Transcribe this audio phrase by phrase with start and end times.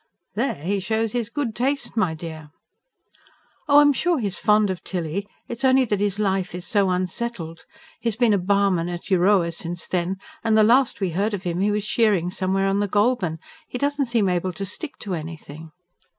[0.33, 2.49] "There he shows his good taste, my dear."
[3.69, 5.27] "Oh, I'm sure he's fond of Tilly.
[5.47, 7.65] It's only that his life is so unsettled.
[7.99, 11.59] He's been a barman at Euroa since then; and the last we heard of him,
[11.59, 13.37] he was shearing somewhere on the Goulburn.
[13.67, 15.69] He doesn't seem able to stick to anything."